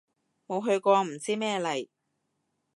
[0.47, 1.87] 冇去過唔知咩嚟